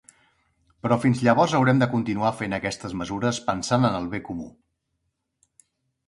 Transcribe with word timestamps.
Però 0.85 0.95
fins 1.01 1.19
llavors 1.25 1.51
haurem 1.57 1.81
de 1.83 1.87
continuar 1.91 2.31
fent 2.39 2.57
aquestes 2.57 2.95
mesures 3.01 3.39
pensant 3.49 3.85
en 3.91 3.99
el 3.99 4.09
bé 4.15 4.23
comú. 4.31 4.49